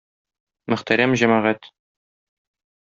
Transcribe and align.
Мөхтәрәм 0.75 1.15
җәмәгать! 1.23 1.71